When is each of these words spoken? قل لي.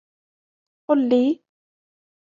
قل 0.89 0.99
لي. 1.09 1.43